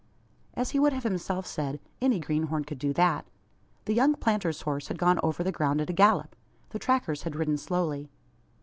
As 0.55 0.71
he 0.71 0.79
would 0.79 0.93
have 0.93 1.03
himself 1.03 1.45
said, 1.45 1.79
any 2.01 2.19
greenhorn 2.19 2.63
could 2.63 2.79
do 2.79 2.91
that. 2.93 3.27
The 3.85 3.93
young 3.93 4.15
planter's 4.15 4.61
horse 4.63 4.87
had 4.87 4.97
gone 4.97 5.19
over 5.21 5.43
the 5.43 5.51
ground 5.51 5.79
at 5.79 5.91
a 5.91 5.93
gallop. 5.93 6.35
The 6.69 6.79
trackers 6.79 7.21
had 7.21 7.35
ridden 7.35 7.59
slowly. 7.59 8.09